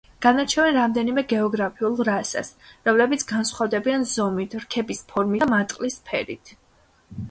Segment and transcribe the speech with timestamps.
[0.25, 2.51] განარჩევენ რამდენიმე გეოგრაფიულ რასას,
[2.89, 6.57] რომლებიც განსხვავდებიან ზომით, რქების ფორმითა და მატყლის ფერით.